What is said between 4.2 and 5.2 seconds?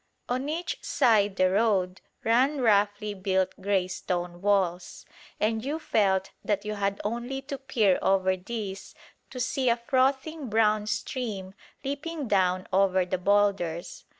walls,